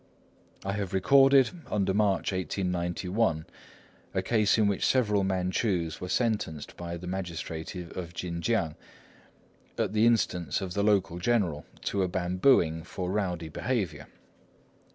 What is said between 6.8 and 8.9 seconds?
the magistrate of Chinkiang,